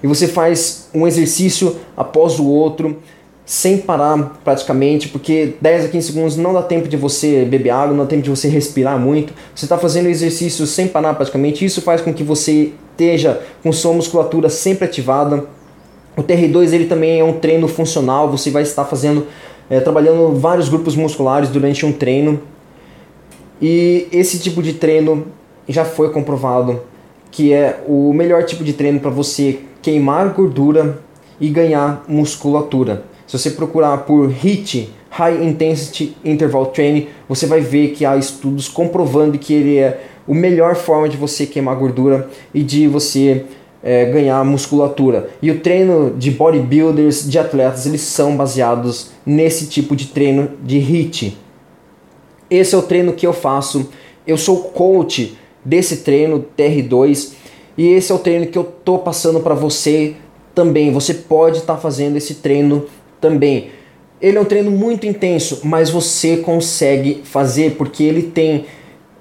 [0.00, 2.98] E você faz um exercício após o outro,
[3.48, 7.96] sem parar praticamente, porque 10 a 15 segundos não dá tempo de você beber água,
[7.96, 9.32] não dá tempo de você respirar muito.
[9.54, 13.94] Você está fazendo exercício sem parar praticamente, isso faz com que você esteja com sua
[13.94, 15.46] musculatura sempre ativada.
[16.14, 19.26] O TR2 ele também é um treino funcional, você vai estar fazendo
[19.70, 22.42] é, trabalhando vários grupos musculares durante um treino.
[23.62, 25.26] E esse tipo de treino
[25.66, 26.82] já foi comprovado
[27.30, 30.98] que é o melhor tipo de treino para você queimar gordura
[31.40, 33.04] e ganhar musculatura.
[33.28, 38.68] Se você procurar por HIIT, High Intensity Interval Training, você vai ver que há estudos
[38.68, 43.44] comprovando que ele é a melhor forma de você queimar gordura e de você
[43.82, 45.28] é, ganhar musculatura.
[45.42, 50.78] E o treino de bodybuilders, de atletas, eles são baseados nesse tipo de treino de
[50.78, 51.36] HIIT.
[52.48, 53.90] Esse é o treino que eu faço.
[54.26, 57.32] Eu sou coach desse treino TR2
[57.76, 60.14] e esse é o treino que eu tô passando para você
[60.54, 60.90] também.
[60.90, 62.86] Você pode estar tá fazendo esse treino
[63.20, 63.70] também.
[64.20, 68.66] Ele é um treino muito intenso, mas você consegue fazer porque ele tem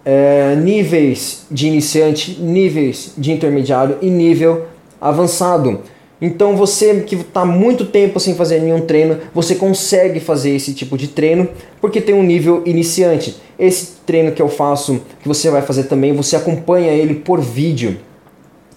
[0.04, 4.66] é, níveis de iniciante, níveis de intermediário e nível
[5.00, 5.82] avançado.
[6.20, 10.98] Então você que está muito tempo sem fazer nenhum treino, você consegue fazer esse tipo
[10.98, 11.48] de treino
[11.80, 13.38] porque tem um nível iniciante.
[13.60, 18.00] Esse treino que eu faço, que você vai fazer também, você acompanha ele por vídeo.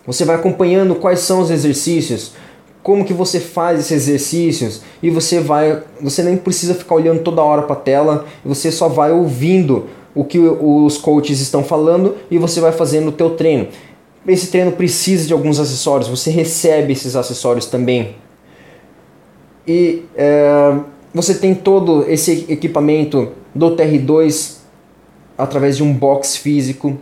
[0.06, 2.32] Você vai acompanhando quais são os exercícios,
[2.82, 7.42] como que você faz esses exercícios e você vai, você nem precisa ficar olhando toda
[7.42, 12.38] hora para a tela, você só vai ouvindo o que os coaches estão falando e
[12.38, 13.68] você vai fazendo o teu treino.
[14.26, 18.16] Esse treino precisa de alguns acessórios, você recebe esses acessórios também.
[19.66, 20.78] E é,
[21.14, 24.56] você tem todo esse equipamento do TR2
[25.36, 26.98] através de um box físico.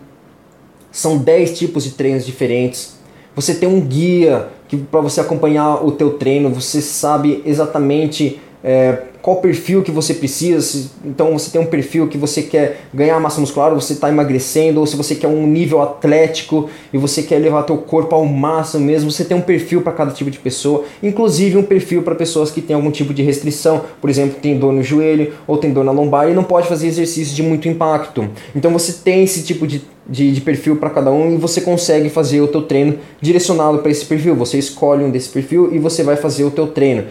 [0.91, 2.98] São 10 tipos de treinos diferentes.
[3.39, 4.49] Você tem um guia
[4.91, 10.91] para você acompanhar o teu treino, você sabe exatamente é, qual perfil que você precisa.
[11.05, 14.87] Então você tem um perfil que você quer ganhar massa muscular, você está emagrecendo, ou
[14.89, 19.09] se você quer um nível atlético e você quer levar teu corpo ao máximo mesmo,
[19.09, 22.61] você tem um perfil para cada tipo de pessoa, inclusive um perfil para pessoas que
[22.61, 25.93] têm algum tipo de restrição, por exemplo, tem dor no joelho ou tem dor na
[25.93, 28.29] lombar e não pode fazer exercício de muito impacto.
[28.53, 32.09] Então você tem esse tipo de de, de, perfil para cada um e você consegue
[32.09, 34.35] fazer o teu treino direcionado para esse perfil.
[34.37, 37.05] Você escolhe um desse perfil e você vai fazer o teu treino.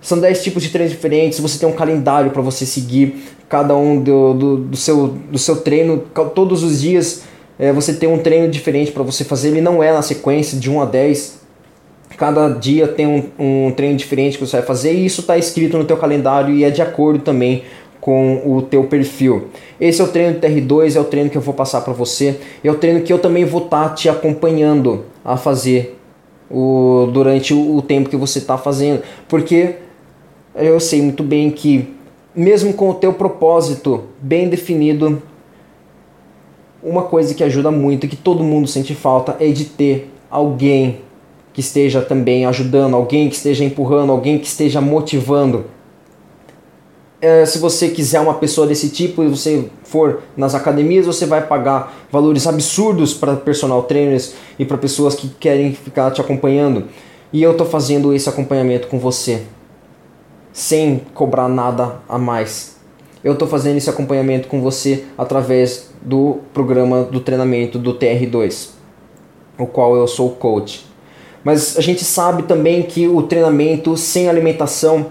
[0.00, 4.02] São 10 tipos de treinos diferentes, você tem um calendário para você seguir cada um
[4.02, 5.98] do, do, do, seu, do seu treino.
[6.34, 7.22] Todos os dias
[7.58, 10.70] é, você tem um treino diferente para você fazer, ele não é na sequência de
[10.70, 11.40] 1 a 10.
[12.16, 15.76] Cada dia tem um, um treino diferente que você vai fazer e isso está escrito
[15.76, 17.62] no teu calendário e é de acordo também
[18.00, 19.48] com o teu perfil.
[19.80, 22.38] Esse é o treino do TR2, é o treino que eu vou passar para você,
[22.64, 25.98] é o treino que eu também vou estar tá te acompanhando a fazer
[26.50, 29.76] o, durante o, o tempo que você está fazendo, porque
[30.54, 31.94] eu sei muito bem que,
[32.34, 35.22] mesmo com o teu propósito bem definido,
[36.82, 41.00] uma coisa que ajuda muito, que todo mundo sente falta, é de ter alguém
[41.52, 45.66] que esteja também ajudando, alguém que esteja empurrando, alguém que esteja motivando.
[47.22, 51.46] É, se você quiser uma pessoa desse tipo e você for nas academias, você vai
[51.46, 56.84] pagar valores absurdos para personal trainers e para pessoas que querem ficar te acompanhando.
[57.32, 59.42] E eu estou fazendo esse acompanhamento com você
[60.52, 62.76] sem cobrar nada a mais.
[63.22, 68.70] Eu estou fazendo esse acompanhamento com você através do programa do treinamento do TR2,
[69.58, 70.86] o qual eu sou coach.
[71.44, 75.06] Mas a gente sabe também que o treinamento sem alimentação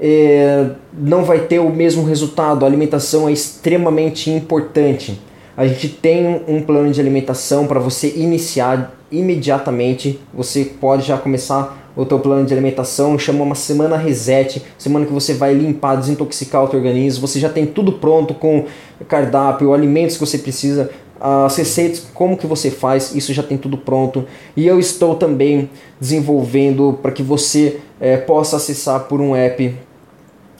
[0.00, 2.64] é, não vai ter o mesmo resultado.
[2.64, 5.20] A alimentação é extremamente importante.
[5.56, 10.18] A gente tem um plano de alimentação para você iniciar imediatamente.
[10.32, 15.12] Você pode já começar o teu plano de alimentação, chama uma semana reset, semana que
[15.12, 17.26] você vai limpar, desintoxicar o teu organismo.
[17.26, 18.64] Você já tem tudo pronto com
[19.06, 20.90] cardápio, alimentos que você precisa,
[21.20, 24.24] as receitas, como que você faz, isso já tem tudo pronto.
[24.56, 25.70] E eu estou também
[26.00, 29.76] desenvolvendo para que você é, possa acessar por um app,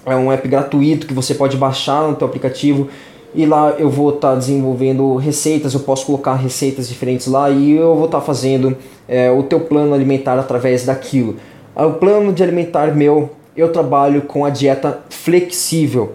[0.07, 2.89] é um app gratuito que você pode baixar no teu aplicativo
[3.35, 7.73] e lá eu vou estar tá desenvolvendo receitas, eu posso colocar receitas diferentes lá e
[7.73, 8.77] eu vou estar tá fazendo
[9.09, 11.37] é, o teu plano alimentar através daquilo.
[11.75, 16.13] Ah, o plano de alimentar meu, eu trabalho com a dieta flexível.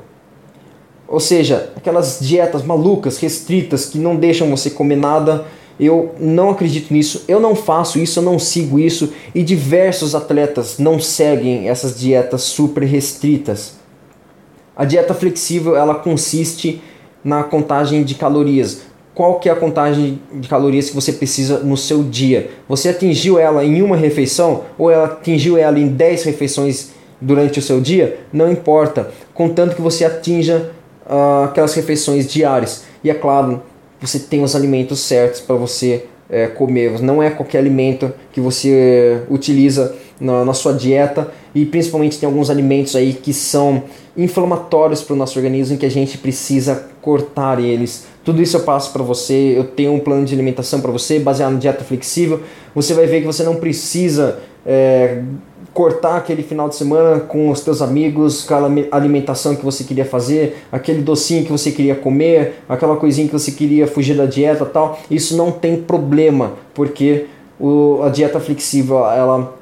[1.08, 5.46] Ou seja, aquelas dietas malucas, restritas, que não deixam você comer nada.
[5.80, 10.80] Eu não acredito nisso, eu não faço isso, eu não sigo isso e diversos atletas
[10.80, 13.76] não seguem essas dietas super restritas.
[14.76, 16.82] A dieta flexível ela consiste
[17.24, 18.82] na contagem de calorias.
[19.14, 22.52] Qual que é a contagem de calorias que você precisa no seu dia?
[22.70, 27.62] Você atingiu ela em uma refeição ou ela atingiu ela em 10 refeições durante o
[27.62, 28.20] seu dia?
[28.32, 30.72] Não importa, contanto que você atinja
[31.06, 32.84] uh, aquelas refeições diárias.
[33.04, 33.64] E é claro,
[34.00, 37.02] você tem os alimentos certos para você é, comer.
[37.02, 42.50] Não é qualquer alimento que você utiliza na, na, sua dieta e principalmente tem alguns
[42.50, 43.84] alimentos aí que são
[44.16, 48.06] inflamatórios para o nosso organismo que a gente precisa cortar eles.
[48.24, 49.54] Tudo isso eu passo para você.
[49.56, 52.42] Eu tenho um plano de alimentação para você baseado na dieta flexível.
[52.76, 55.22] Você vai ver que você não precisa é,
[55.78, 60.64] cortar aquele final de semana com os teus amigos, aquela alimentação que você queria fazer,
[60.72, 65.00] aquele docinho que você queria comer, aquela coisinha que você queria fugir da dieta tal.
[65.08, 67.28] Isso não tem problema, porque
[67.60, 69.56] o, a dieta flexível ela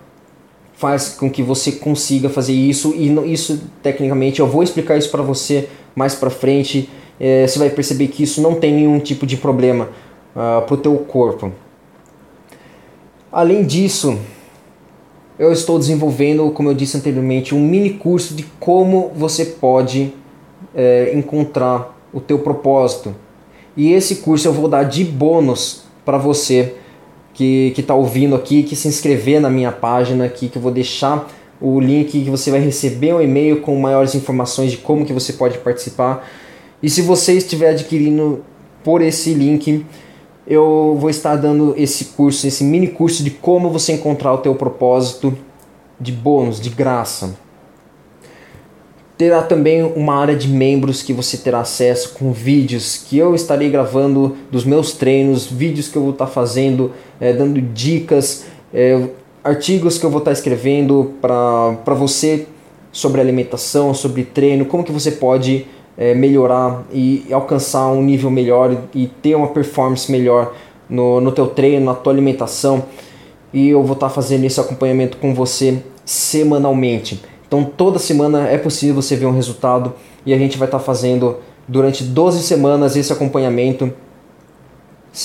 [0.76, 5.22] faz com que você consiga fazer isso e isso tecnicamente eu vou explicar isso para
[5.22, 6.90] você mais para frente.
[7.20, 9.90] É, você vai perceber que isso não tem nenhum tipo de problema
[10.34, 11.52] uh, para o teu corpo.
[13.30, 14.18] Além disso,
[15.38, 20.14] eu estou desenvolvendo, como eu disse anteriormente, um mini curso de como você pode
[20.74, 23.14] é, encontrar o teu propósito.
[23.76, 26.76] E esse curso eu vou dar de bônus para você
[27.34, 31.30] que está ouvindo aqui, que se inscrever na minha página aqui, que eu vou deixar
[31.60, 35.34] o link que você vai receber um e-mail com maiores informações de como que você
[35.34, 36.26] pode participar.
[36.82, 38.44] E se você estiver adquirindo
[38.84, 39.86] por esse link,
[40.48, 44.54] eu vou estar dando esse curso, esse mini curso de como você encontrar o teu
[44.56, 45.36] propósito
[46.00, 47.36] de bônus, de graça.
[49.18, 53.70] Terá também uma área de membros que você terá acesso com vídeos que eu estarei
[53.70, 59.08] gravando dos meus treinos, vídeos que eu vou estar fazendo, é, dando dicas, é,
[59.42, 62.46] artigos que eu vou estar escrevendo para você
[62.92, 65.66] sobre alimentação, sobre treino, como que você pode
[65.98, 70.54] é, melhorar e alcançar um nível melhor e ter uma performance melhor
[70.90, 72.86] no, no teu treino, na tua alimentação.
[73.54, 77.24] E eu vou estar fazendo esse acompanhamento com você semanalmente.
[77.48, 79.94] Então toda semana é possível você ver um resultado
[80.26, 81.38] e a gente vai estar fazendo
[81.68, 83.92] durante 12 semanas esse acompanhamento.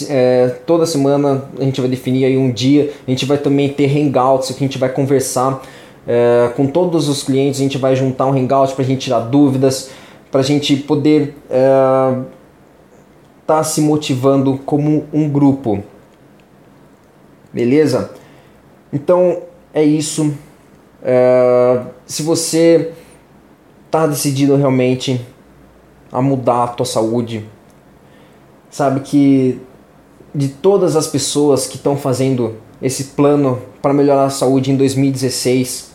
[0.09, 3.91] É, toda semana a gente vai definir aí um dia, a gente vai também ter
[3.91, 5.61] hangouts que a gente vai conversar
[6.07, 9.21] é, com todos os clientes, a gente vai juntar um hangout para a gente tirar
[9.21, 9.91] dúvidas,
[10.31, 12.23] para a gente poder estar é,
[13.47, 15.83] tá se motivando como um grupo.
[17.53, 18.13] Beleza?
[18.93, 19.43] Então
[19.75, 20.33] é isso.
[21.03, 22.93] É, se você
[23.87, 25.21] está decidido realmente
[26.13, 27.45] a mudar a tua saúde,
[28.71, 29.61] sabe que
[30.33, 35.91] de todas as pessoas que estão fazendo esse plano para melhorar a saúde em 2016,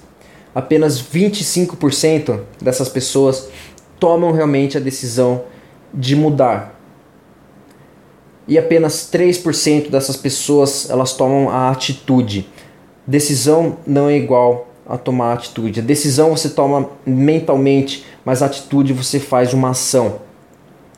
[0.53, 3.49] apenas 25% dessas pessoas
[3.99, 5.43] tomam realmente a decisão
[5.93, 6.79] de mudar.
[8.47, 12.47] E apenas 3% dessas pessoas elas tomam a atitude.
[13.07, 15.79] Decisão não é igual a tomar atitude.
[15.79, 20.19] A decisão você toma mentalmente, mas a atitude você faz uma ação.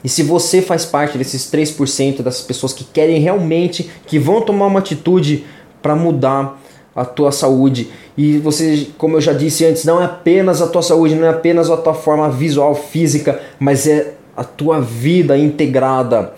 [0.04, 4.68] E se você faz parte desses 3% das pessoas que querem realmente, que vão tomar
[4.68, 5.46] uma atitude
[5.82, 6.62] para mudar
[6.98, 10.82] a tua saúde, e você, como eu já disse antes, não é apenas a tua
[10.82, 16.34] saúde, não é apenas a tua forma visual, física, mas é a tua vida integrada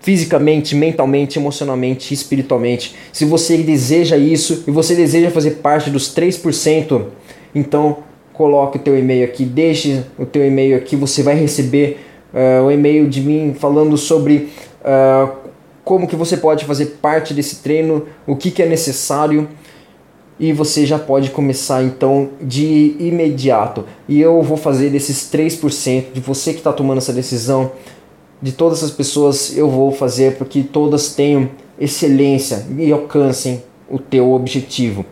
[0.00, 2.94] fisicamente, mentalmente, emocionalmente, espiritualmente.
[3.12, 7.06] Se você deseja isso e você deseja fazer parte dos 3%,
[7.52, 7.98] então
[8.32, 11.98] coloque o teu e-mail aqui, deixe o teu e-mail aqui, você vai receber
[12.32, 15.32] uh, o e-mail de mim falando sobre uh,
[15.82, 19.48] como que você pode fazer parte desse treino, o que, que é necessário
[20.38, 23.84] e você já pode começar então de imediato.
[24.08, 27.72] E eu vou fazer desses 3% de você que está tomando essa decisão,
[28.40, 34.32] de todas as pessoas, eu vou fazer porque todas tenham excelência e alcancem o teu
[34.32, 35.04] objetivo.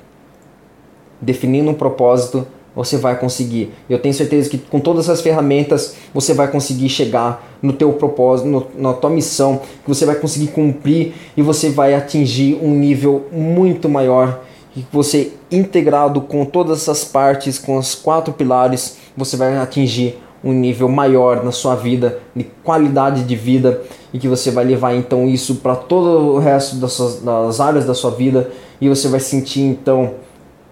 [1.20, 3.72] Definindo um propósito, você vai conseguir.
[3.88, 8.48] Eu tenho certeza que com todas as ferramentas você vai conseguir chegar no teu propósito,
[8.48, 13.26] no, na tua missão, que você vai conseguir cumprir e você vai atingir um nível
[13.32, 14.45] muito maior
[14.76, 20.52] e você integrado com todas essas partes, com os quatro pilares, você vai atingir um
[20.52, 25.26] nível maior na sua vida, de qualidade de vida e que você vai levar então
[25.26, 28.50] isso para todo o resto das, suas, das áreas da sua vida
[28.80, 30.14] e você vai sentir então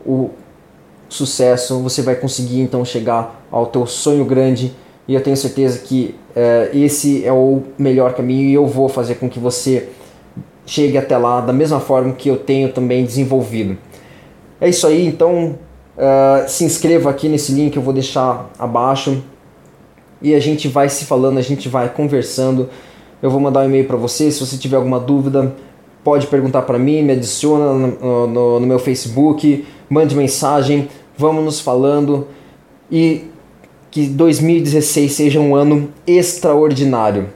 [0.06, 0.30] o
[1.08, 4.74] sucesso, você vai conseguir então chegar ao teu sonho grande
[5.08, 9.14] e eu tenho certeza que é, esse é o melhor caminho e eu vou fazer
[9.16, 9.88] com que você
[10.66, 13.76] chegue até lá da mesma forma que eu tenho também desenvolvido.
[14.60, 15.58] É isso aí, então
[15.96, 19.22] uh, se inscreva aqui nesse link que eu vou deixar abaixo
[20.22, 22.68] e a gente vai se falando, a gente vai conversando.
[23.22, 25.54] Eu vou mandar um e-mail para você, se você tiver alguma dúvida,
[26.02, 31.60] pode perguntar para mim, me adiciona no, no, no meu Facebook, mande mensagem, vamos nos
[31.60, 32.28] falando
[32.90, 33.24] e
[33.90, 37.28] que 2016 seja um ano extraordinário.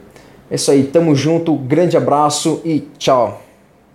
[0.50, 3.42] É isso aí, tamo junto, grande abraço e tchau.